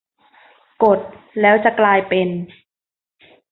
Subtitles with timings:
[0.83, 0.99] กด
[1.41, 2.27] แล้วจะกลายเป็น